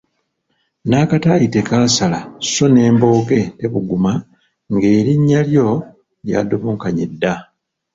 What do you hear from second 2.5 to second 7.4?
so n'embooge tebuguma ng'erinnya lyo ly'adobonkanye dda!